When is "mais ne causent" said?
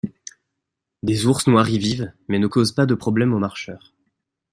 2.27-2.71